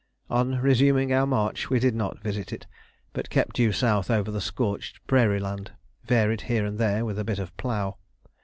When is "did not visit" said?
1.79-2.51